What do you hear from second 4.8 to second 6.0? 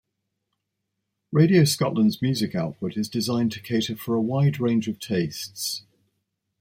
of tastes.